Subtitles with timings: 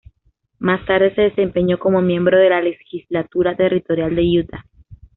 [0.57, 4.65] Más tarde se desempeñó como miembro de la legislatura territorial de Utah.